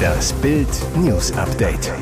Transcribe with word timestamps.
Das 0.00 0.32
Bild 0.34 0.68
News 0.96 1.32
Update. 1.32 1.92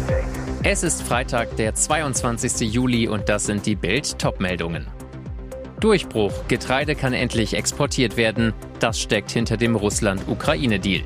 Es 0.63 0.83
ist 0.83 1.03
Freitag, 1.03 1.57
der 1.57 1.75
22. 1.75 2.73
Juli 2.73 3.09
und 3.09 3.29
das 3.29 3.47
sind 3.47 3.67
die 3.67 3.75
Bild 3.75 4.19
Topmeldungen. 4.19 4.87
Durchbruch. 5.81 6.33
Getreide 6.49 6.95
kann 6.95 7.13
endlich 7.13 7.55
exportiert 7.55 8.17
werden. 8.17 8.53
Das 8.81 9.01
steckt 9.01 9.31
hinter 9.31 9.57
dem 9.57 9.77
Russland-Ukraine-Deal. 9.77 11.03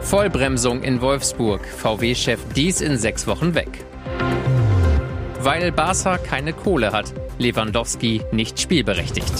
Vollbremsung 0.00 0.82
in 0.82 1.00
Wolfsburg. 1.00 1.64
VW-Chef 1.66 2.40
dies 2.56 2.80
in 2.80 2.96
sechs 2.96 3.26
Wochen 3.26 3.54
weg. 3.54 3.84
Weil 5.40 5.72
Barca 5.72 6.18
keine 6.18 6.52
Kohle 6.52 6.92
hat. 6.92 7.12
Lewandowski 7.38 8.22
nicht 8.32 8.60
spielberechtigt. 8.60 9.32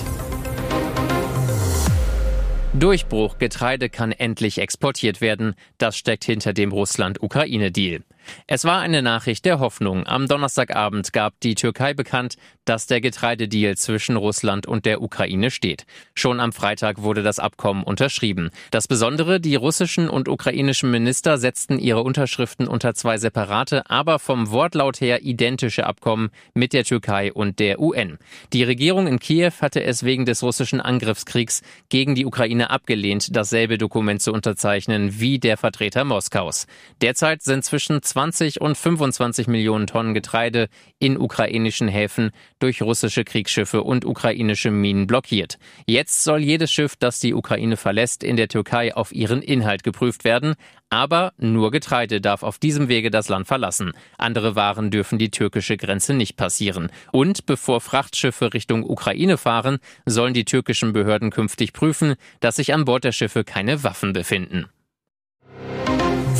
Durchbruch 2.80 3.36
Getreide 3.36 3.90
kann 3.90 4.10
endlich 4.10 4.56
exportiert 4.56 5.20
werden. 5.20 5.54
Das 5.76 5.98
steckt 5.98 6.24
hinter 6.24 6.54
dem 6.54 6.72
Russland-Ukraine-Deal. 6.72 8.00
Es 8.46 8.64
war 8.64 8.80
eine 8.80 9.02
Nachricht 9.02 9.44
der 9.44 9.60
Hoffnung. 9.60 10.06
Am 10.06 10.28
Donnerstagabend 10.28 11.12
gab 11.12 11.38
die 11.40 11.54
Türkei 11.54 11.94
bekannt, 11.94 12.36
dass 12.64 12.86
der 12.86 13.00
Getreidedeal 13.00 13.76
zwischen 13.76 14.16
Russland 14.16 14.66
und 14.66 14.86
der 14.86 15.02
Ukraine 15.02 15.50
steht. 15.50 15.86
Schon 16.14 16.40
am 16.40 16.52
Freitag 16.52 17.02
wurde 17.02 17.22
das 17.22 17.38
Abkommen 17.38 17.82
unterschrieben. 17.82 18.50
Das 18.70 18.86
Besondere, 18.86 19.40
die 19.40 19.56
russischen 19.56 20.08
und 20.08 20.28
ukrainischen 20.28 20.90
Minister 20.90 21.38
setzten 21.38 21.78
ihre 21.78 22.02
Unterschriften 22.02 22.68
unter 22.68 22.94
zwei 22.94 23.18
separate, 23.18 23.90
aber 23.90 24.18
vom 24.18 24.50
Wortlaut 24.50 25.00
her 25.00 25.22
identische 25.22 25.86
Abkommen 25.86 26.30
mit 26.54 26.72
der 26.72 26.84
Türkei 26.84 27.32
und 27.32 27.58
der 27.58 27.80
UN. 27.80 28.18
Die 28.52 28.62
Regierung 28.62 29.06
in 29.06 29.18
Kiew 29.18 29.52
hatte 29.60 29.82
es 29.82 30.04
wegen 30.04 30.24
des 30.24 30.42
russischen 30.42 30.80
Angriffskriegs 30.80 31.62
gegen 31.88 32.14
die 32.14 32.26
Ukraine 32.26 32.70
abgelehnt, 32.70 33.34
dasselbe 33.34 33.78
Dokument 33.78 34.22
zu 34.22 34.32
unterzeichnen 34.32 35.18
wie 35.20 35.38
der 35.38 35.56
Vertreter 35.56 36.04
Moskaus. 36.04 36.66
Derzeit 37.02 37.42
sind 37.42 37.64
zwischen 37.64 38.02
20 38.20 38.60
und 38.60 38.76
25 38.76 39.46
Millionen 39.46 39.86
Tonnen 39.86 40.12
Getreide 40.12 40.68
in 40.98 41.16
ukrainischen 41.16 41.88
Häfen 41.88 42.32
durch 42.58 42.82
russische 42.82 43.24
Kriegsschiffe 43.24 43.82
und 43.82 44.04
ukrainische 44.04 44.70
Minen 44.70 45.06
blockiert. 45.06 45.56
Jetzt 45.86 46.22
soll 46.22 46.40
jedes 46.40 46.70
Schiff, 46.70 46.96
das 46.96 47.18
die 47.20 47.32
Ukraine 47.32 47.78
verlässt, 47.78 48.22
in 48.22 48.36
der 48.36 48.48
Türkei 48.48 48.94
auf 48.94 49.12
ihren 49.12 49.40
Inhalt 49.40 49.84
geprüft 49.84 50.24
werden. 50.24 50.56
Aber 50.90 51.32
nur 51.38 51.70
Getreide 51.70 52.20
darf 52.20 52.42
auf 52.42 52.58
diesem 52.58 52.88
Wege 52.88 53.10
das 53.10 53.30
Land 53.30 53.46
verlassen. 53.46 53.92
Andere 54.18 54.54
Waren 54.54 54.90
dürfen 54.90 55.18
die 55.18 55.30
türkische 55.30 55.78
Grenze 55.78 56.12
nicht 56.12 56.36
passieren. 56.36 56.92
Und 57.12 57.46
bevor 57.46 57.80
Frachtschiffe 57.80 58.52
Richtung 58.52 58.84
Ukraine 58.84 59.38
fahren, 59.38 59.78
sollen 60.04 60.34
die 60.34 60.44
türkischen 60.44 60.92
Behörden 60.92 61.30
künftig 61.30 61.72
prüfen, 61.72 62.16
dass 62.40 62.56
sich 62.56 62.74
an 62.74 62.84
Bord 62.84 63.04
der 63.04 63.12
Schiffe 63.12 63.44
keine 63.44 63.82
Waffen 63.82 64.12
befinden. 64.12 64.66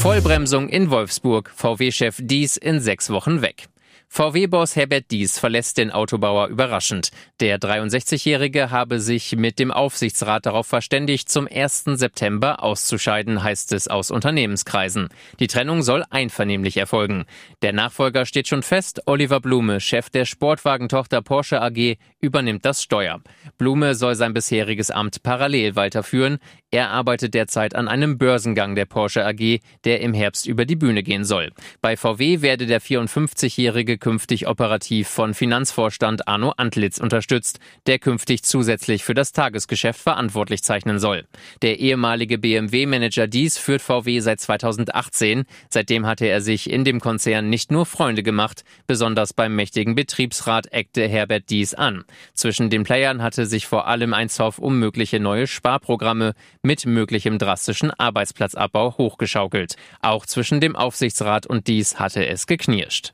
Vollbremsung 0.01 0.70
in 0.70 0.91
Wolfsburg. 0.91 1.51
VW-Chef 1.55 2.20
Dies 2.23 2.56
in 2.56 2.81
sechs 2.81 3.11
Wochen 3.11 3.43
weg. 3.43 3.69
VW-Boss 4.12 4.75
Herbert 4.75 5.12
Dies 5.12 5.39
verlässt 5.39 5.78
den 5.78 5.92
Autobauer 5.92 6.48
überraschend. 6.48 7.12
Der 7.39 7.61
63-Jährige 7.61 8.72
habe 8.72 8.98
sich 8.98 9.36
mit 9.36 9.61
dem 9.61 9.70
Aufsichtsrat 9.70 10.47
darauf 10.47 10.66
verständigt, 10.66 11.28
zum 11.28 11.47
1. 11.47 11.84
September 11.94 12.61
auszuscheiden, 12.61 13.44
heißt 13.44 13.70
es 13.70 13.86
aus 13.86 14.11
Unternehmenskreisen. 14.11 15.11
Die 15.38 15.47
Trennung 15.47 15.83
soll 15.83 16.03
einvernehmlich 16.11 16.77
erfolgen. 16.77 17.25
Der 17.62 17.72
Nachfolger 17.72 18.27
steht 18.27 18.48
schon 18.48 18.64
fest. 18.64 19.03
Oliver 19.06 19.38
Blume, 19.38 19.78
Chef 19.78 20.11
der 20.11 20.25
Sportwagentochter 20.25 21.22
Porsche 21.22 21.62
AG, 21.62 21.97
übernimmt 22.20 22.64
das 22.64 22.83
Steuer. 22.83 23.20
Blume 23.58 23.94
soll 23.94 24.16
sein 24.16 24.34
bisheriges 24.34 24.91
Amt 24.91 25.22
parallel 25.22 25.77
weiterführen. 25.77 26.38
Er 26.72 26.91
arbeitet 26.91 27.34
derzeit 27.34 27.77
an 27.77 27.86
einem 27.86 28.19
Börsengang 28.19 28.75
der 28.75 28.86
Porsche 28.86 29.25
AG, 29.25 29.61
der 29.84 30.00
im 30.00 30.14
Herbst 30.14 30.47
über 30.47 30.64
die 30.64 30.77
Bühne 30.77 31.05
gehen 31.05 31.25
soll. 31.25 31.53
Bei 31.81 31.97
VW 31.97 32.42
werde 32.42 32.66
der 32.66 32.81
54-Jährige 32.81 34.00
künftig 34.01 34.48
operativ 34.48 35.09
von 35.09 35.34
Finanzvorstand 35.34 36.27
Arno 36.27 36.53
Antlitz 36.56 36.99
unterstützt, 36.99 37.61
der 37.87 37.99
künftig 37.99 38.43
zusätzlich 38.43 39.05
für 39.05 39.15
das 39.15 39.33
Tagesgeschäft 39.33 40.00
verantwortlich 40.00 40.62
zeichnen 40.62 40.99
soll. 40.99 41.27
Der 41.62 41.78
ehemalige 41.78 42.39
BMW-Manager 42.39 43.28
Dies 43.28 43.59
führt 43.59 43.83
VW 43.83 44.21
seit 44.21 44.41
2018. 44.41 45.44
Seitdem 45.69 46.06
hatte 46.06 46.27
er 46.27 46.41
sich 46.41 46.71
in 46.71 46.84
dem 46.84 47.00
Konzern 47.00 47.49
nicht 47.49 47.71
nur 47.71 47.87
Freunde 47.87 48.22
gemacht, 48.22 48.65
besonders 48.87 49.33
beim 49.33 49.55
mächtigen 49.55 49.94
Betriebsrat 49.94 50.72
eckte 50.72 51.06
Herbert 51.06 51.50
Dies 51.50 51.75
an. 51.75 52.05
Zwischen 52.34 52.71
den 52.71 52.84
Playern 52.84 53.22
hatte 53.22 53.47
sich 53.47 53.66
vor 53.66 53.87
allem 53.87 54.15
ein 54.15 54.28
Zoff 54.28 54.59
um 54.59 54.78
mögliche 54.78 55.21
neue 55.21 55.47
Sparprogramme 55.47 56.34
mit 56.62 56.87
möglichem 56.87 57.39
drastischen 57.39 57.91
Arbeitsplatzabbau 57.91 58.97
hochgeschaukelt. 58.99 59.77
Auch 60.00 60.27
zwischen 60.27 60.60
dem 60.60 60.77
Aufsichtsrat 60.77 61.47
und 61.47 61.66
dies 61.66 61.99
hatte 61.99 62.27
es 62.27 62.47
geknirscht. 62.47 63.12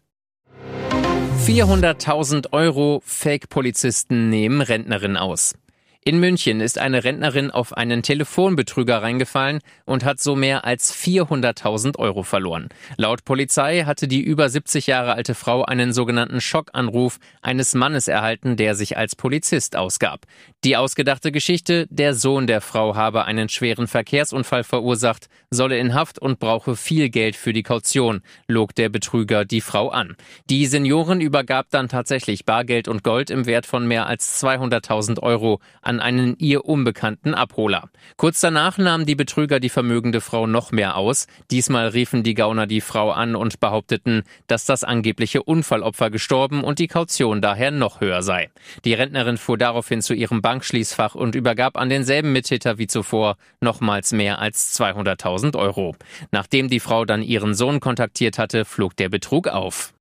400.000 1.46 2.52
Euro 2.52 3.02
Fake-Polizisten 3.04 4.30
nehmen 4.30 4.60
Rentnerin 4.60 5.16
aus. 5.16 5.54
In 6.08 6.20
München 6.20 6.60
ist 6.60 6.78
eine 6.78 7.02
Rentnerin 7.02 7.50
auf 7.50 7.76
einen 7.76 8.04
Telefonbetrüger 8.04 9.02
reingefallen 9.02 9.58
und 9.86 10.04
hat 10.04 10.20
so 10.20 10.36
mehr 10.36 10.64
als 10.64 10.94
400.000 10.94 11.98
Euro 11.98 12.22
verloren. 12.22 12.68
Laut 12.96 13.24
Polizei 13.24 13.82
hatte 13.82 14.06
die 14.06 14.20
über 14.20 14.48
70 14.48 14.86
Jahre 14.86 15.14
alte 15.14 15.34
Frau 15.34 15.64
einen 15.64 15.92
sogenannten 15.92 16.40
Schockanruf 16.40 17.18
eines 17.42 17.74
Mannes 17.74 18.06
erhalten, 18.06 18.56
der 18.56 18.76
sich 18.76 18.96
als 18.96 19.16
Polizist 19.16 19.74
ausgab. 19.74 20.26
Die 20.62 20.76
ausgedachte 20.76 21.32
Geschichte, 21.32 21.88
der 21.90 22.14
Sohn 22.14 22.46
der 22.46 22.60
Frau 22.60 22.94
habe 22.94 23.24
einen 23.24 23.48
schweren 23.48 23.88
Verkehrsunfall 23.88 24.62
verursacht, 24.62 25.26
solle 25.50 25.76
in 25.76 25.92
Haft 25.92 26.20
und 26.20 26.38
brauche 26.38 26.76
viel 26.76 27.10
Geld 27.10 27.34
für 27.34 27.52
die 27.52 27.64
Kaution, 27.64 28.20
log 28.46 28.76
der 28.76 28.90
Betrüger 28.90 29.44
die 29.44 29.60
Frau 29.60 29.88
an. 29.88 30.16
Die 30.50 30.66
Seniorin 30.66 31.20
übergab 31.20 31.66
dann 31.70 31.88
tatsächlich 31.88 32.44
Bargeld 32.44 32.86
und 32.86 33.02
Gold 33.02 33.28
im 33.30 33.44
Wert 33.46 33.66
von 33.66 33.88
mehr 33.88 34.06
als 34.06 34.40
200.000 34.40 35.20
Euro 35.20 35.58
an 35.82 35.95
an 35.96 36.16
einen 36.16 36.36
ihr 36.38 36.64
unbekannten 36.64 37.34
Abholer. 37.34 37.88
Kurz 38.16 38.40
danach 38.40 38.78
nahmen 38.78 39.06
die 39.06 39.14
Betrüger 39.14 39.60
die 39.60 39.68
vermögende 39.68 40.20
Frau 40.20 40.46
noch 40.46 40.72
mehr 40.72 40.96
aus. 40.96 41.26
Diesmal 41.50 41.88
riefen 41.88 42.22
die 42.22 42.34
Gauner 42.34 42.66
die 42.66 42.80
Frau 42.80 43.10
an 43.12 43.36
und 43.36 43.60
behaupteten, 43.60 44.22
dass 44.46 44.64
das 44.64 44.84
angebliche 44.84 45.42
Unfallopfer 45.42 46.10
gestorben 46.10 46.64
und 46.64 46.78
die 46.78 46.88
Kaution 46.88 47.40
daher 47.40 47.70
noch 47.70 48.00
höher 48.00 48.22
sei. 48.22 48.50
Die 48.84 48.94
Rentnerin 48.94 49.38
fuhr 49.38 49.58
daraufhin 49.58 50.02
zu 50.02 50.14
ihrem 50.14 50.42
Bankschließfach 50.42 51.14
und 51.14 51.34
übergab 51.34 51.76
an 51.76 51.88
denselben 51.88 52.32
Mittäter 52.32 52.78
wie 52.78 52.86
zuvor 52.86 53.36
nochmals 53.60 54.12
mehr 54.12 54.38
als 54.38 54.78
200.000 54.78 55.56
Euro. 55.56 55.94
Nachdem 56.30 56.68
die 56.68 56.80
Frau 56.80 57.04
dann 57.04 57.22
ihren 57.22 57.54
Sohn 57.54 57.80
kontaktiert 57.80 58.38
hatte, 58.38 58.64
flog 58.64 58.96
der 58.96 59.08
Betrug 59.08 59.48
auf. 59.48 59.92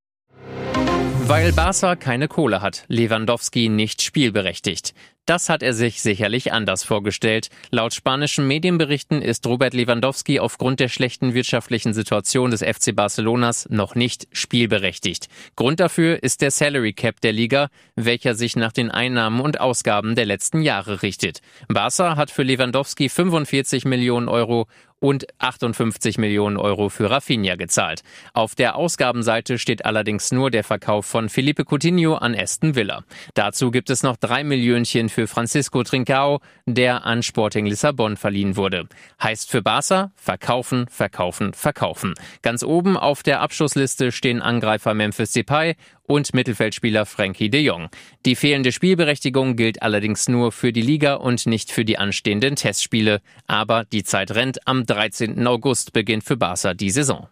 Weil 1.28 1.54
Barca 1.54 1.96
keine 1.96 2.28
Kohle 2.28 2.62
hat, 2.62 2.86
Lewandowski 2.88 3.68
nicht 3.68 4.04
spielberechtigt. 4.04 4.94
Das 5.26 5.50
hat 5.50 5.64
er 5.64 5.74
sich 5.74 6.04
sicherlich 6.04 6.54
anders 6.54 6.84
vorgestellt. 6.84 7.50
Laut 7.72 7.96
spanischen 7.96 8.48
Medienberichten 8.48 9.24
ist 9.24 9.48
Robert 9.48 9.74
Lewandowski 9.74 10.40
aufgrund 10.40 10.80
der 10.80 10.88
schlechten 10.88 11.34
wirtschaftlichen 11.34 11.96
Situation 11.96 12.52
des 12.52 12.62
FC 12.62 12.96
Barcelonas 12.96 13.68
noch 13.72 13.96
nicht 13.96 14.28
spielberechtigt. 14.32 15.28
Grund 15.56 15.80
dafür 15.80 16.22
ist 16.22 16.42
der 16.42 16.52
Salary 16.52 16.94
Cap 16.94 17.22
der 17.22 17.32
Liga, 17.32 17.70
welcher 17.96 18.36
sich 18.36 18.56
nach 18.56 18.72
den 18.72 18.92
Einnahmen 18.92 19.40
und 19.40 19.60
Ausgaben 19.60 20.14
der 20.14 20.26
letzten 20.26 20.62
Jahre 20.62 21.02
richtet. 21.02 21.40
Barca 21.68 22.18
hat 22.18 22.30
für 22.30 22.44
Lewandowski 22.44 23.10
45 23.10 23.86
Millionen 23.86 24.28
Euro 24.28 24.68
und 25.00 25.28
58 25.40 26.18
Millionen 26.18 26.58
Euro 26.58 26.90
für 26.90 27.10
Rafinha 27.10 27.56
gezahlt. 27.56 28.02
Auf 28.34 28.56
der 28.56 28.76
Ausgabenseite 28.76 29.60
steht 29.60 29.86
allerdings 29.86 30.32
nur 30.32 30.50
der 30.50 30.64
Verkauf 30.64 31.06
von 31.06 31.30
Felipe 31.30 31.64
Coutinho 31.64 32.16
an 32.16 32.36
Aston 32.36 32.76
Villa. 32.76 33.04
Dazu 33.34 33.72
gibt 33.72 33.90
es 33.90 34.04
noch 34.04 34.18
drei 34.18 34.44
Millionchen 34.44 35.10
für 35.16 35.28
Francisco 35.28 35.82
Trincao, 35.82 36.42
der 36.66 37.06
an 37.06 37.24
Sporting 37.24 37.66
Lissabon 37.66 38.18
verliehen 38.18 38.58
wurde. 38.58 38.90
Heißt 39.24 39.50
für 39.50 39.62
Barca 39.62 40.12
verkaufen, 40.16 40.88
verkaufen, 40.90 41.54
verkaufen. 41.54 42.16
Ganz 42.42 42.64
oben 42.64 42.98
auf 42.98 43.24
der 43.24 43.40
Abschussliste 43.40 44.12
stehen 44.12 44.42
Angreifer 44.42 44.94
Memphis 44.94 45.32
Depay 45.32 45.76
und 46.04 46.34
Mittelfeldspieler 46.34 47.06
Frankie 47.06 47.50
de 47.50 47.62
Jong. 47.62 47.88
Die 48.26 48.36
fehlende 48.36 48.74
Spielberechtigung 48.74 49.56
gilt 49.56 49.82
allerdings 49.82 50.28
nur 50.28 50.52
für 50.52 50.74
die 50.74 50.82
Liga 50.82 51.14
und 51.14 51.46
nicht 51.46 51.72
für 51.72 51.86
die 51.86 51.98
anstehenden 51.98 52.58
Testspiele. 52.58 53.22
Aber 53.48 53.86
die 53.86 54.04
Zeit 54.04 54.32
rennt. 54.32 54.68
Am 54.68 54.86
13. 54.86 55.48
August 55.48 55.94
beginnt 55.94 56.26
für 56.26 56.36
Barca 56.36 56.74
die 56.74 56.90
Saison. 56.90 57.30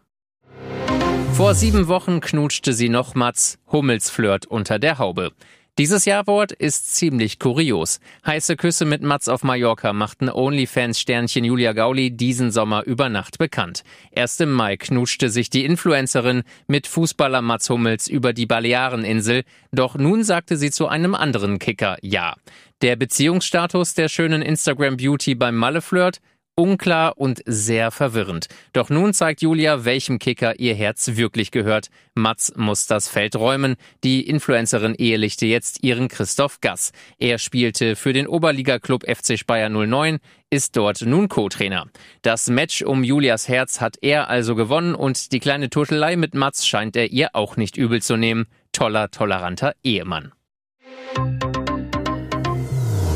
Vor 1.33 1.56
sieben 1.56 1.88
Wochen 1.88 2.21
knutschte 2.21 2.74
sie 2.74 2.89
noch 2.89 3.15
Mats 3.15 3.57
Hummels 3.71 4.18
unter 4.47 4.79
der 4.79 5.00
Haube. 5.00 5.31
Dieses 5.80 6.06
Jawort 6.06 6.52
ist 6.52 6.94
ziemlich 6.94 7.40
kurios. 7.40 8.00
Heiße 8.28 8.58
Küsse 8.58 8.86
mit 8.86 9.02
Mats 9.02 9.28
auf 9.28 9.42
Mallorca 9.42 9.92
machten 9.92 10.30
OnlyFans-Sternchen 10.30 11.44
Julia 11.44 11.74
Gauli 11.74 12.12
diesen 12.12 12.52
Sommer 12.52 12.84
über 12.84 13.10
Nacht 13.10 13.40
bekannt. 13.40 13.81
Erst 14.12 14.40
im 14.42 14.52
Mai 14.52 14.78
knutschte 14.78 15.31
sich 15.31 15.50
die 15.50 15.66
Influencerin 15.66 16.44
mit 16.68 16.86
Fußballer 16.86 17.42
Mats 17.42 17.72
Hummels 17.72 18.08
über 18.08 18.34
die 18.34 18.46
Baleareninsel, 18.46 19.46
doch 19.72 19.96
nun 19.96 20.24
sagte 20.24 20.58
sie 20.58 20.70
zu 20.70 20.88
einem 20.90 21.16
anderen 21.16 21.58
Kicker 21.58 21.98
Ja. 22.04 22.36
Der 22.84 22.96
Beziehungsstatus 22.96 23.96
der 23.96 24.10
schönen 24.10 24.44
Instagram 24.44 24.98
Beauty 24.98 25.34
beim 25.34 25.56
Malle-Flirt 25.56 26.20
Unklar 26.55 27.17
und 27.17 27.41
sehr 27.45 27.89
verwirrend. 27.89 28.47
Doch 28.73 28.89
nun 28.91 29.13
zeigt 29.13 29.41
Julia, 29.41 29.85
welchem 29.85 30.19
Kicker 30.19 30.59
ihr 30.59 30.75
Herz 30.75 31.15
wirklich 31.15 31.50
gehört. 31.50 31.88
Mats 32.13 32.53
muss 32.55 32.85
das 32.85 33.07
Feld 33.07 33.35
räumen. 33.35 33.75
Die 34.03 34.27
Influencerin 34.27 34.94
ehelichte 34.94 35.47
jetzt 35.47 35.83
ihren 35.83 36.09
Christoph 36.09 36.61
Gass. 36.61 36.91
Er 37.17 37.39
spielte 37.39 37.95
für 37.95 38.13
den 38.13 38.27
Oberliga-Club 38.27 39.03
FC 39.09 39.39
Speyer 39.39 39.69
09, 39.69 40.19
ist 40.51 40.77
dort 40.77 41.01
nun 41.01 41.27
Co-Trainer. 41.27 41.88
Das 42.21 42.47
Match 42.50 42.83
um 42.83 43.03
Julias 43.03 43.47
Herz 43.47 43.81
hat 43.81 43.97
er 44.01 44.29
also 44.29 44.53
gewonnen 44.53 44.94
und 44.94 45.31
die 45.31 45.39
kleine 45.39 45.71
Turtelei 45.71 46.15
mit 46.15 46.35
Mats 46.35 46.67
scheint 46.67 46.95
er 46.95 47.11
ihr 47.11 47.29
auch 47.33 47.57
nicht 47.57 47.77
übel 47.77 48.01
zu 48.01 48.15
nehmen. 48.15 48.45
Toller, 48.71 49.09
toleranter 49.09 49.73
Ehemann. 49.83 50.33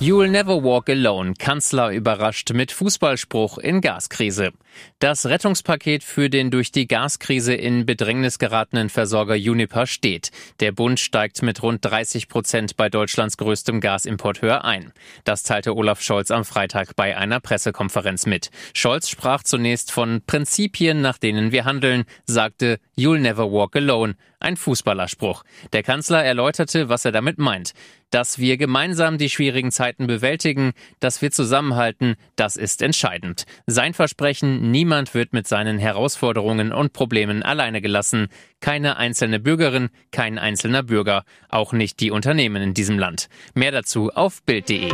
You'll 0.00 0.28
never 0.28 0.62
walk 0.62 0.88
alone. 0.88 1.34
Kanzler 1.34 1.90
überrascht 1.90 2.52
mit 2.52 2.70
Fußballspruch 2.70 3.58
in 3.58 3.80
Gaskrise. 3.80 4.52
Das 5.00 5.26
Rettungspaket 5.26 6.04
für 6.04 6.30
den 6.30 6.52
durch 6.52 6.70
die 6.70 6.86
Gaskrise 6.86 7.52
in 7.54 7.84
Bedrängnis 7.84 8.38
geratenen 8.38 8.90
Versorger 8.90 9.34
Uniper 9.34 9.88
steht. 9.88 10.30
Der 10.60 10.70
Bund 10.70 11.00
steigt 11.00 11.42
mit 11.42 11.64
rund 11.64 11.84
30 11.84 12.28
Prozent 12.28 12.76
bei 12.76 12.88
Deutschlands 12.88 13.36
größtem 13.38 13.80
Gasimporteur 13.80 14.64
ein. 14.64 14.92
Das 15.24 15.42
teilte 15.42 15.74
Olaf 15.74 16.00
Scholz 16.00 16.30
am 16.30 16.44
Freitag 16.44 16.94
bei 16.94 17.16
einer 17.16 17.40
Pressekonferenz 17.40 18.24
mit. 18.24 18.52
Scholz 18.74 19.08
sprach 19.08 19.42
zunächst 19.42 19.90
von 19.90 20.22
Prinzipien, 20.24 21.00
nach 21.00 21.18
denen 21.18 21.50
wir 21.50 21.64
handeln, 21.64 22.04
sagte 22.24 22.78
You'll 22.96 23.18
never 23.18 23.50
walk 23.50 23.74
alone. 23.74 24.14
Ein 24.40 24.56
Fußballerspruch. 24.56 25.42
Der 25.72 25.82
Kanzler 25.82 26.22
erläuterte, 26.22 26.88
was 26.88 27.04
er 27.04 27.10
damit 27.10 27.38
meint. 27.38 27.72
Dass 28.10 28.38
wir 28.38 28.56
gemeinsam 28.56 29.18
die 29.18 29.30
schwierigen 29.30 29.72
Zeiten 29.72 30.06
bewältigen, 30.06 30.72
dass 31.00 31.20
wir 31.20 31.32
zusammenhalten, 31.32 32.14
das 32.36 32.56
ist 32.56 32.80
entscheidend. 32.80 33.44
Sein 33.66 33.94
Versprechen, 33.94 34.70
niemand 34.70 35.12
wird 35.12 35.32
mit 35.32 35.48
seinen 35.48 35.78
Herausforderungen 35.78 36.72
und 36.72 36.92
Problemen 36.92 37.42
alleine 37.42 37.80
gelassen. 37.80 38.28
Keine 38.60 38.96
einzelne 38.96 39.40
Bürgerin, 39.40 39.88
kein 40.12 40.38
einzelner 40.38 40.84
Bürger, 40.84 41.24
auch 41.48 41.72
nicht 41.72 41.98
die 41.98 42.12
Unternehmen 42.12 42.62
in 42.62 42.74
diesem 42.74 42.98
Land. 42.98 43.28
Mehr 43.54 43.72
dazu 43.72 44.10
auf 44.10 44.42
Bild.de. 44.44 44.92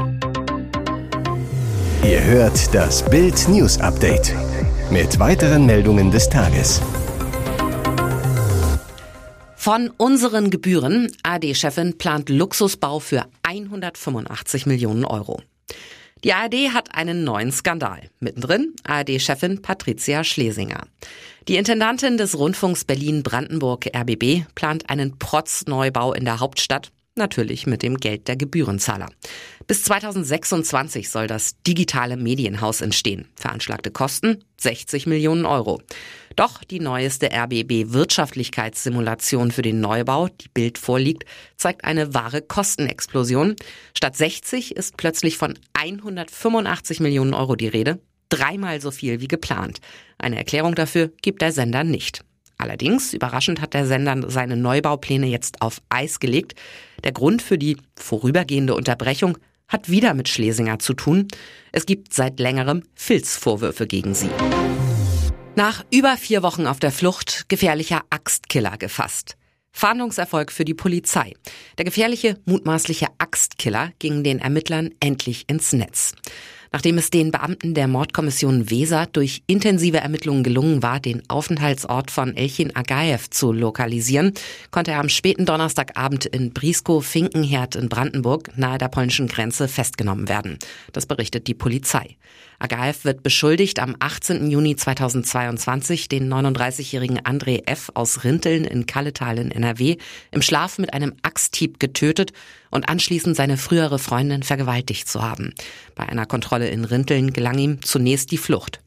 Ihr 2.03 2.25
hört 2.25 2.75
das 2.75 3.05
Bild 3.09 3.49
News 3.49 3.79
Update 3.79 4.35
mit 4.91 5.19
weiteren 5.19 5.67
Meldungen 5.67 6.11
des 6.11 6.29
Tages. 6.29 6.83
Von 9.65 9.89
unseren 9.97 10.51
Gebühren. 10.51 11.11
AD-Chefin 11.23 11.97
plant 11.97 12.29
Luxusbau 12.29 12.99
für 13.01 13.25
185 13.45 14.67
Millionen 14.67 15.07
Euro. 15.07 15.41
Die 16.23 16.35
ARD 16.35 16.75
hat 16.75 16.95
einen 16.95 17.25
neuen 17.25 17.51
Skandal. 17.51 18.11
Mittendrin 18.21 18.75
ARD-Chefin 18.85 19.63
Patricia 19.63 20.23
Schlesinger. 20.23 20.87
Die 21.49 21.57
Intendantin 21.57 22.19
des 22.19 22.37
Rundfunks 22.39 22.85
Berlin-Brandenburg 22.85 23.87
RBB 23.97 24.45
plant 24.55 24.91
einen 24.91 25.19
Protzneubau 25.19 26.13
in 26.13 26.27
der 26.27 26.41
Hauptstadt 26.41 26.93
Natürlich 27.17 27.69
mit 27.69 27.85
dem 27.85 27.99
Geld 27.99 28.27
der 28.27 28.35
Gebührenzahler. 28.35 29.09
Bis 29.69 29.85
2026 29.85 31.09
soll 31.09 31.29
das 31.29 31.55
digitale 31.63 32.17
Medienhaus 32.17 32.81
entstehen. 32.81 33.29
Veranschlagte 33.37 33.93
Kosten 33.93 34.43
60 34.57 35.07
Millionen 35.07 35.47
Euro. 35.47 35.81
Doch 36.35 36.65
die 36.65 36.81
neueste 36.81 37.31
RBB 37.33 37.93
Wirtschaftlichkeitssimulation 37.93 39.53
für 39.53 39.63
den 39.63 39.81
Neubau, 39.81 40.27
die 40.27 40.49
Bild 40.49 40.77
vorliegt, 40.77 41.25
zeigt 41.57 41.85
eine 41.85 42.15
wahre 42.15 42.43
Kostenexplosion. 42.43 43.55
Statt 43.97 44.17
60 44.17 44.75
ist 44.75 44.97
plötzlich 44.97 45.39
von 45.39 45.57
185 45.75 46.99
Millionen 46.99 47.35
Euro 47.35 47.55
die 47.55 47.69
Rede. 47.69 48.01
Dreimal 48.29 48.81
so 48.81 48.91
viel 48.91 49.21
wie 49.21 49.29
geplant. 49.29 49.79
Eine 50.19 50.39
Erklärung 50.39 50.75
dafür 50.75 51.13
gibt 51.23 51.43
der 51.43 51.53
Sender 51.53 51.85
nicht. 51.85 52.25
Allerdings, 52.59 53.13
überraschend 53.13 53.61
hat 53.61 53.75
der 53.75 53.87
Sender 53.87 54.31
seine 54.31 54.57
Neubaupläne 54.57 55.27
jetzt 55.27 55.63
auf 55.63 55.81
Eis 55.89 56.21
gelegt. 56.21 56.55
Der 57.03 57.13
Grund 57.13 57.43
für 57.43 57.59
die 57.59 57.77
vorübergehende 57.97 58.75
Unterbrechung 58.75 59.39
hat 59.69 59.89
wieder 59.89 60.15
mit 60.15 60.29
Schlesinger 60.29 60.79
zu 60.79 60.95
tun. 60.95 61.29
Es 61.73 61.87
gibt 61.87 62.15
seit 62.15 62.39
längerem 62.39 62.83
Filzvorwürfe 62.95 63.87
gegen 63.87 64.15
sie. 64.15 64.31
Nach 65.57 65.85
über 65.93 66.17
vier 66.17 66.43
Wochen 66.43 66.67
auf 66.67 66.81
der 66.81 66.91
Flucht 66.91 67.49
gefährlicher 67.49 68.03
Axtkiller 68.11 68.77
gefasst. 68.77 69.37
Fahndungserfolg 69.73 70.53
für 70.53 70.65
die 70.65 70.75
Polizei. 70.75 71.35
Der 71.79 71.85
gefährliche, 71.85 72.39
mutmaßliche 72.45 73.09
Axtkiller 73.19 73.91
ging 73.99 74.23
den 74.23 74.39
Ermittlern 74.39 74.91
endlich 75.01 75.45
ins 75.49 75.73
Netz. 75.73 76.13
Nachdem 76.75 76.99
es 76.99 77.09
den 77.09 77.31
Beamten 77.31 77.75
der 77.75 77.87
Mordkommission 77.87 78.69
Weser 78.69 79.07
durch 79.07 79.45
intensive 79.47 79.99
Ermittlungen 79.99 80.43
gelungen 80.43 80.83
war, 80.83 80.99
den 80.99 81.23
Aufenthaltsort 81.31 82.11
von 82.11 82.37
Elchin 82.37 82.75
Agaev 82.75 83.31
zu 83.31 83.53
lokalisieren, 83.53 84.33
konnte 84.73 84.91
er 84.91 84.99
am 84.99 85.09
späten 85.09 85.47
Donnerstagabend 85.47 86.27
in 86.27 86.53
Briskow-Finkenherd 86.53 87.77
in 87.77 87.89
Brandenburg 87.89 88.59
nahe 88.59 88.79
der 88.79 88.89
polnischen 88.89 89.29
Grenze 89.29 89.69
festgenommen 89.69 90.29
werden. 90.29 90.59
Das 90.93 91.07
berichtet 91.07 91.47
die 91.47 91.55
Polizei. 91.55 92.17
Agaev 92.59 93.05
wird 93.05 93.23
beschuldigt, 93.23 93.79
am 93.79 93.95
18. 93.99 94.51
Juni 94.51 94.75
2022 94.75 96.09
den 96.09 96.33
39-jährigen 96.33 97.21
André 97.21 97.67
F. 97.67 97.91
aus 97.95 98.25
Rinteln 98.25 98.65
in 98.65 98.87
Kalletal 98.87 99.39
in 99.39 99.51
NRW 99.51 99.97
im 100.33 100.43
Schlaf 100.43 100.79
mit 100.79 100.93
einem 100.93 101.15
Axthieb 101.23 101.79
getötet 101.79 102.33
und 102.71 102.89
anschließend 102.89 103.37
seine 103.37 103.57
frühere 103.57 103.99
Freundin 103.99 104.43
vergewaltigt 104.43 105.09
zu 105.09 105.23
haben. 105.23 105.55
Bei 105.95 106.09
einer 106.09 106.27
Kontrolle 106.27 106.64
in 106.67 106.85
Rinteln 106.85 107.33
gelang 107.33 107.59
ihm 107.59 107.83
zunächst 107.83 108.31
die 108.31 108.39
Flucht. 108.39 108.81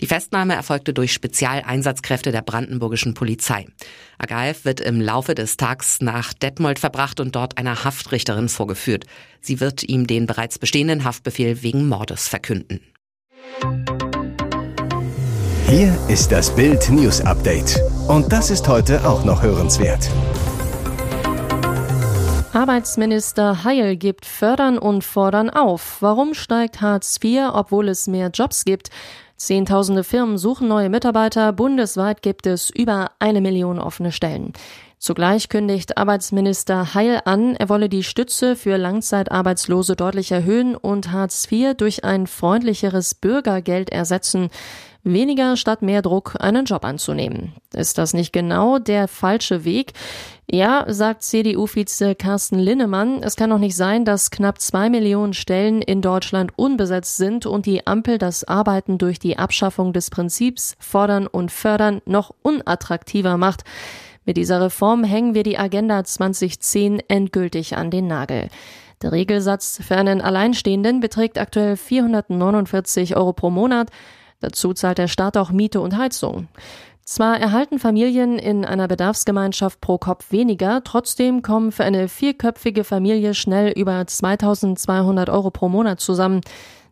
Die 0.00 0.06
Festnahme 0.06 0.54
erfolgte 0.54 0.94
durch 0.94 1.12
Spezialeinsatzkräfte 1.12 2.30
der 2.30 2.42
brandenburgischen 2.42 3.14
Polizei. 3.14 3.66
Agaev 4.18 4.64
wird 4.64 4.80
im 4.80 5.00
Laufe 5.00 5.34
des 5.34 5.56
Tags 5.56 6.00
nach 6.00 6.32
Detmold 6.32 6.78
verbracht 6.78 7.18
und 7.18 7.34
dort 7.34 7.58
einer 7.58 7.84
Haftrichterin 7.84 8.48
vorgeführt. 8.48 9.06
Sie 9.40 9.60
wird 9.60 9.82
ihm 9.82 10.06
den 10.06 10.26
bereits 10.26 10.58
bestehenden 10.58 11.04
Haftbefehl 11.04 11.62
wegen 11.62 11.88
Mordes 11.88 12.28
verkünden. 12.28 12.80
Hier 15.68 15.98
ist 16.08 16.32
das 16.32 16.54
Bild 16.54 16.88
News 16.90 17.20
Update. 17.20 17.78
Und 18.06 18.32
das 18.32 18.50
ist 18.50 18.68
heute 18.68 19.06
auch 19.06 19.24
noch 19.24 19.42
hörenswert. 19.42 20.08
Arbeitsminister 22.52 23.62
Heil 23.64 23.96
gibt 23.96 24.24
Fördern 24.24 24.78
und 24.78 25.04
Fordern 25.04 25.50
auf. 25.50 25.98
Warum 26.00 26.34
steigt 26.34 26.80
Hartz 26.80 27.18
IV, 27.22 27.50
obwohl 27.52 27.88
es 27.88 28.06
mehr 28.06 28.30
Jobs 28.30 28.64
gibt? 28.64 28.90
Zehntausende 29.36 30.02
Firmen 30.02 30.38
suchen 30.38 30.66
neue 30.66 30.88
Mitarbeiter. 30.88 31.52
Bundesweit 31.52 32.22
gibt 32.22 32.46
es 32.46 32.70
über 32.70 33.12
eine 33.18 33.40
Million 33.40 33.78
offene 33.78 34.12
Stellen. 34.12 34.54
Zugleich 34.98 35.48
kündigt 35.48 35.96
Arbeitsminister 35.96 36.94
Heil 36.94 37.20
an, 37.24 37.54
er 37.54 37.68
wolle 37.68 37.88
die 37.88 38.02
Stütze 38.02 38.56
für 38.56 38.76
Langzeitarbeitslose 38.78 39.94
deutlich 39.94 40.32
erhöhen 40.32 40.74
und 40.74 41.12
Hartz 41.12 41.46
IV 41.50 41.74
durch 41.76 42.02
ein 42.02 42.26
freundlicheres 42.26 43.14
Bürgergeld 43.14 43.90
ersetzen. 43.90 44.48
Weniger 45.04 45.56
statt 45.56 45.82
mehr 45.82 46.02
Druck, 46.02 46.34
einen 46.40 46.64
Job 46.64 46.84
anzunehmen. 46.84 47.52
Ist 47.72 47.98
das 47.98 48.12
nicht 48.12 48.32
genau 48.32 48.80
der 48.80 49.06
falsche 49.06 49.64
Weg? 49.64 49.92
Ja, 50.50 50.86
sagt 50.88 51.24
CDU-Vize 51.24 52.14
Carsten 52.14 52.58
Linnemann, 52.58 53.22
es 53.22 53.36
kann 53.36 53.50
doch 53.50 53.58
nicht 53.58 53.76
sein, 53.76 54.06
dass 54.06 54.30
knapp 54.30 54.62
zwei 54.62 54.88
Millionen 54.88 55.34
Stellen 55.34 55.82
in 55.82 56.00
Deutschland 56.00 56.52
unbesetzt 56.56 57.18
sind 57.18 57.44
und 57.44 57.66
die 57.66 57.86
Ampel 57.86 58.16
das 58.16 58.44
Arbeiten 58.44 58.96
durch 58.96 59.18
die 59.18 59.36
Abschaffung 59.36 59.92
des 59.92 60.08
Prinzips 60.08 60.74
fordern 60.78 61.26
und 61.26 61.52
fördern 61.52 62.00
noch 62.06 62.34
unattraktiver 62.40 63.36
macht. 63.36 63.64
Mit 64.24 64.38
dieser 64.38 64.62
Reform 64.62 65.04
hängen 65.04 65.34
wir 65.34 65.42
die 65.42 65.58
Agenda 65.58 66.02
2010 66.02 67.02
endgültig 67.08 67.76
an 67.76 67.90
den 67.90 68.06
Nagel. 68.06 68.48
Der 69.02 69.12
Regelsatz 69.12 69.78
für 69.86 69.96
einen 69.96 70.22
Alleinstehenden 70.22 71.00
beträgt 71.00 71.38
aktuell 71.38 71.76
449 71.76 73.16
Euro 73.16 73.34
pro 73.34 73.50
Monat. 73.50 73.90
Dazu 74.40 74.72
zahlt 74.72 74.96
der 74.96 75.08
Staat 75.08 75.36
auch 75.36 75.50
Miete 75.50 75.82
und 75.82 75.98
Heizung. 75.98 76.48
Zwar 77.08 77.40
erhalten 77.40 77.78
Familien 77.78 78.38
in 78.38 78.66
einer 78.66 78.86
Bedarfsgemeinschaft 78.86 79.80
pro 79.80 79.96
Kopf 79.96 80.30
weniger, 80.30 80.84
trotzdem 80.84 81.40
kommen 81.40 81.72
für 81.72 81.84
eine 81.84 82.06
vierköpfige 82.06 82.84
Familie 82.84 83.32
schnell 83.32 83.72
über 83.72 84.06
2200 84.06 85.30
Euro 85.30 85.50
pro 85.50 85.70
Monat 85.70 86.00
zusammen. 86.00 86.42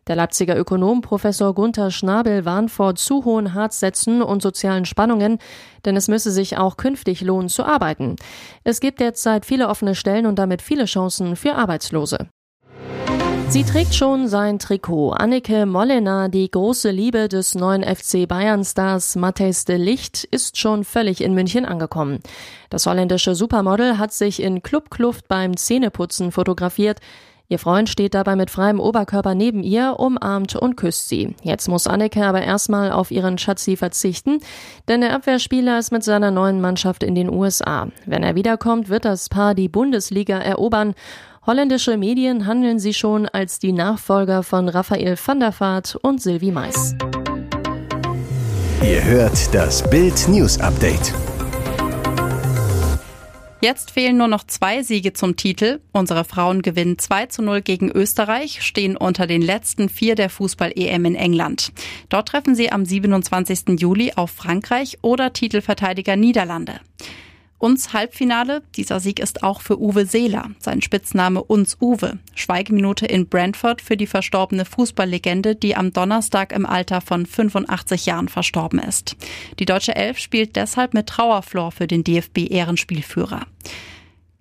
Der 0.07 0.15
Leipziger 0.15 0.57
Ökonom 0.57 1.01
Professor 1.01 1.53
Gunther 1.53 1.91
Schnabel 1.91 2.45
warnt 2.45 2.71
vor 2.71 2.95
zu 2.95 3.25
hohen 3.25 3.53
Harzsätzen 3.53 4.23
und 4.23 4.41
sozialen 4.41 4.85
Spannungen, 4.85 5.37
denn 5.85 5.95
es 5.95 6.07
müsse 6.07 6.31
sich 6.31 6.57
auch 6.57 6.77
künftig 6.77 7.21
lohnen 7.21 7.47
zu 7.47 7.63
arbeiten. 7.63 8.15
Es 8.63 8.79
gibt 8.79 8.99
derzeit 9.01 9.45
viele 9.45 9.69
offene 9.69 9.93
Stellen 9.93 10.25
und 10.25 10.39
damit 10.39 10.63
viele 10.63 10.85
Chancen 10.85 11.35
für 11.35 11.53
Arbeitslose. 11.53 12.27
Sie 13.49 13.63
trägt 13.63 13.95
schon 13.95 14.27
sein 14.27 14.59
Trikot. 14.59 15.11
Annike 15.11 15.65
Mollena, 15.65 16.27
die 16.27 16.51
große 16.51 16.91
Liebe 16.91 17.29
des 17.29 17.55
neuen 17.55 17.81
FC 17.81 18.27
Bayern-Stars 18.27 19.15
Matthijs 19.15 19.63
de 19.63 19.77
Licht, 19.77 20.25
ist 20.25 20.57
schon 20.57 20.83
völlig 20.83 21.21
in 21.21 21.33
München 21.33 21.65
angekommen. 21.65 22.19
Das 22.69 22.85
holländische 22.85 23.35
Supermodel 23.35 23.97
hat 23.97 24.11
sich 24.11 24.43
in 24.43 24.63
Clubkluft 24.63 25.29
beim 25.29 25.55
Zähneputzen 25.55 26.33
fotografiert. 26.33 26.99
Ihr 27.49 27.59
Freund 27.59 27.87
steht 27.87 28.13
dabei 28.13 28.35
mit 28.35 28.51
freiem 28.51 28.81
Oberkörper 28.81 29.33
neben 29.33 29.63
ihr, 29.63 29.95
umarmt 29.97 30.57
und 30.57 30.75
küsst 30.75 31.07
sie. 31.07 31.33
Jetzt 31.41 31.69
muss 31.69 31.87
Anneke 31.87 32.25
aber 32.25 32.41
erstmal 32.41 32.91
auf 32.91 33.09
ihren 33.09 33.37
Schatzi 33.37 33.77
verzichten, 33.77 34.39
denn 34.89 34.99
der 34.99 35.13
Abwehrspieler 35.13 35.79
ist 35.79 35.93
mit 35.93 36.03
seiner 36.03 36.29
neuen 36.31 36.59
Mannschaft 36.59 37.03
in 37.03 37.15
den 37.15 37.29
USA. 37.29 37.87
Wenn 38.05 38.23
er 38.23 38.35
wiederkommt, 38.35 38.89
wird 38.89 39.05
das 39.05 39.29
Paar 39.29 39.55
die 39.55 39.69
Bundesliga 39.69 40.37
erobern. 40.37 40.93
Holländische 41.47 41.95
Medien 41.95 42.45
handeln 42.45 42.77
sie 42.77 42.93
schon 42.93 43.25
als 43.25 43.57
die 43.57 43.71
Nachfolger 43.71 44.43
von 44.43 44.67
Raphael 44.67 45.15
van 45.17 45.39
der 45.39 45.57
Vaart 45.57 45.95
und 46.01 46.21
Sylvie 46.21 46.51
Mais. 46.51 46.93
Ihr 48.83 49.01
hört 49.05 49.55
das 49.55 49.89
Bild 49.89 50.27
News 50.27 50.59
Update. 50.59 51.13
Jetzt 53.61 53.91
fehlen 53.91 54.17
nur 54.17 54.27
noch 54.27 54.43
zwei 54.43 54.83
Siege 54.83 55.13
zum 55.13 55.37
Titel. 55.37 55.79
Unsere 55.93 56.25
Frauen 56.25 56.61
gewinnen 56.63 56.99
2 56.99 57.27
zu 57.27 57.41
0 57.41 57.61
gegen 57.61 57.91
Österreich, 57.91 58.61
stehen 58.61 58.97
unter 58.97 59.25
den 59.25 59.41
letzten 59.41 59.87
vier 59.87 60.15
der 60.15 60.29
Fußball-EM 60.29 61.05
in 61.05 61.15
England. 61.15 61.71
Dort 62.09 62.27
treffen 62.27 62.55
sie 62.55 62.73
am 62.73 62.83
27. 62.83 63.79
Juli 63.79 64.11
auf 64.17 64.31
Frankreich 64.31 64.97
oder 65.01 65.31
Titelverteidiger 65.31 66.17
Niederlande. 66.17 66.81
Uns 67.59 67.91
Halbfinale. 67.91 68.61
Dieser 68.75 68.99
Sieg 68.99 69.19
ist 69.19 69.41
auch 69.41 69.61
für 69.61 69.81
Uwe 69.81 70.05
Seeler. 70.05 70.51
Sein 70.59 70.83
Spitzname 70.83 71.43
Uns 71.43 71.77
Uwe. 71.81 72.19
Schweigeminute 72.35 73.07
in 73.07 73.27
Brentford 73.27 73.81
für 73.81 73.97
die 73.97 74.05
verstorbene 74.05 74.63
Fußballlegende, 74.63 75.55
die 75.55 75.75
am 75.75 75.91
Donnerstag 75.91 76.51
im 76.51 76.67
Alter 76.67 77.01
von 77.01 77.25
85 77.25 78.05
Jahren 78.05 78.29
verstorben 78.29 78.77
ist. 78.77 79.15
Die 79.57 79.65
deutsche 79.65 79.95
Elf 79.95 80.19
spielt 80.19 80.55
deshalb 80.55 80.93
mit 80.93 81.07
Trauerflor 81.07 81.71
für 81.71 81.87
den 81.87 82.03
DFB-Ehrenspielführer. 82.03 83.47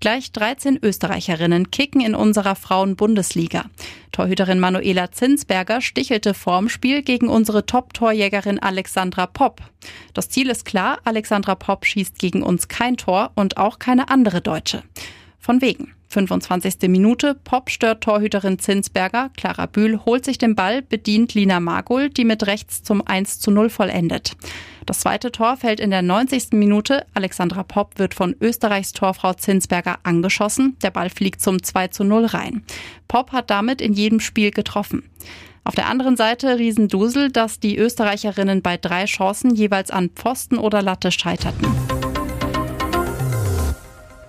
Gleich 0.00 0.30
13 0.30 0.78
Österreicherinnen 0.82 1.70
kicken 1.70 2.02
in 2.02 2.14
unserer 2.14 2.54
Frauen-Bundesliga. 2.54 3.64
Torhüterin 4.12 4.60
Manuela 4.60 5.10
Zinsberger 5.10 5.80
stichelte 5.80 6.34
vorm 6.34 6.68
Spiel 6.68 7.02
gegen 7.02 7.28
unsere 7.28 7.64
Top-Torjägerin 7.64 8.58
Alexandra 8.58 9.26
Popp. 9.26 9.62
Das 10.12 10.28
Ziel 10.28 10.50
ist 10.50 10.66
klar, 10.66 10.98
Alexandra 11.04 11.54
Popp 11.54 11.86
schießt 11.86 12.18
gegen 12.18 12.42
uns 12.42 12.68
kein 12.68 12.98
Tor 12.98 13.32
und 13.36 13.56
auch 13.56 13.78
keine 13.78 14.10
andere 14.10 14.42
Deutsche. 14.42 14.82
Von 15.38 15.62
wegen. 15.62 15.92
25. 16.08 16.88
Minute, 16.88 17.34
Pop 17.34 17.68
stört 17.68 18.04
Torhüterin 18.04 18.58
Zinsberger, 18.58 19.30
Clara 19.36 19.66
Bühl 19.66 20.04
holt 20.04 20.24
sich 20.24 20.38
den 20.38 20.54
Ball, 20.54 20.82
bedient 20.82 21.34
Lina 21.34 21.58
Magul, 21.58 22.10
die 22.10 22.24
mit 22.24 22.46
rechts 22.46 22.82
zum 22.82 23.04
1 23.04 23.40
zu 23.40 23.50
0 23.50 23.70
vollendet. 23.70 24.36
Das 24.86 25.00
zweite 25.00 25.32
Tor 25.32 25.56
fällt 25.56 25.80
in 25.80 25.90
der 25.90 26.02
90. 26.02 26.52
Minute. 26.52 27.04
Alexandra 27.12 27.64
Popp 27.64 27.98
wird 27.98 28.14
von 28.14 28.36
Österreichs 28.40 28.92
Torfrau 28.92 29.34
Zinsberger 29.34 29.98
angeschossen. 30.04 30.76
Der 30.80 30.92
Ball 30.92 31.10
fliegt 31.10 31.42
zum 31.42 31.60
2 31.60 31.88
zu 31.88 32.04
0 32.04 32.26
rein. 32.26 32.62
Popp 33.08 33.32
hat 33.32 33.50
damit 33.50 33.80
in 33.80 33.92
jedem 33.92 34.20
Spiel 34.20 34.52
getroffen. 34.52 35.02
Auf 35.64 35.74
der 35.74 35.88
anderen 35.88 36.16
Seite 36.16 36.60
Riesendusel, 36.60 37.32
dass 37.32 37.58
die 37.58 37.76
Österreicherinnen 37.76 38.62
bei 38.62 38.76
drei 38.76 39.06
Chancen 39.06 39.52
jeweils 39.52 39.90
an 39.90 40.10
Pfosten 40.10 40.58
oder 40.58 40.80
Latte 40.80 41.10
scheiterten. 41.10 41.66